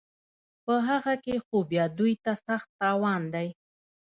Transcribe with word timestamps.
په 0.65 0.73
هغه 0.87 1.13
کې 1.23 1.35
خو 1.45 1.57
بیا 1.71 1.85
دوی 1.97 2.13
ته 2.23 2.31
سخت 2.45 2.69
تاوان 2.79 3.21
دی 3.33 3.47